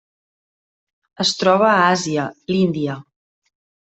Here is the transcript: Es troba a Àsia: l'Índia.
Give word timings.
Es 1.25 1.33
troba 1.41 1.67
a 1.73 1.85
Àsia: 1.91 2.25
l'Índia. 2.53 2.99